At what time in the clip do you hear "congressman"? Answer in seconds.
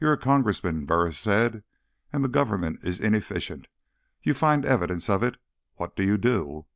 0.18-0.84